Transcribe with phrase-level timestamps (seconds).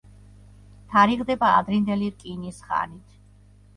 [0.93, 3.21] თარიღდება ადრინდელი რკინის ხანით.